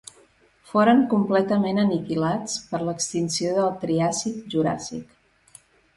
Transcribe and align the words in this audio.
Foren 0.69 1.01
completament 1.11 1.81
aniquilats 1.83 2.55
per 2.71 2.81
l'extinció 2.87 3.53
del 3.59 3.69
Triàsic-Juràssic. 3.85 5.65